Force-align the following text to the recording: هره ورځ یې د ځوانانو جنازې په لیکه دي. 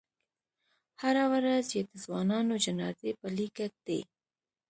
هره 1.01 1.25
ورځ 1.33 1.65
یې 1.75 1.81
د 1.89 1.91
ځوانانو 2.03 2.53
جنازې 2.65 3.11
په 3.19 3.27
لیکه 3.37 3.65
دي. 3.85 4.01